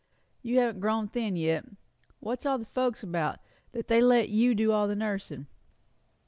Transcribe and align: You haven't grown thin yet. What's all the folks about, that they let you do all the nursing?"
You 0.41 0.57
haven't 0.57 0.79
grown 0.81 1.09
thin 1.09 1.35
yet. 1.35 1.63
What's 2.21 2.43
all 2.43 2.57
the 2.57 2.65
folks 2.65 3.03
about, 3.03 3.37
that 3.71 3.87
they 3.87 4.01
let 4.01 4.29
you 4.29 4.55
do 4.55 4.71
all 4.71 4.87
the 4.87 4.95
nursing?" 4.95 5.45